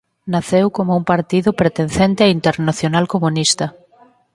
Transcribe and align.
Naceu 0.33 0.65
como 0.77 0.91
un 0.99 1.03
partido 1.11 1.49
pertencente 1.61 2.21
á 2.25 2.33
Internacional 2.37 3.05
Comunista. 3.13 3.65